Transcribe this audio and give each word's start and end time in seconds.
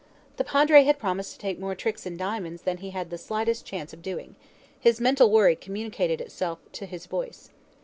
The 0.37 0.43
Padre 0.43 0.83
had 0.83 0.97
promised 0.97 1.33
to 1.33 1.37
take 1.37 1.59
more 1.59 1.75
tricks 1.75 2.07
in 2.07 2.17
diamonds 2.17 2.63
than 2.63 2.77
he 2.77 2.89
had 2.89 3.11
the 3.11 3.19
slightest 3.19 3.67
chance 3.67 3.93
of 3.93 4.01
doing. 4.01 4.35
His 4.79 4.99
mental 4.99 5.29
worry 5.29 5.55
communicated 5.55 6.19
itself 6.19 6.57
to 6.71 6.87
his 6.87 7.05
voice. 7.05 7.51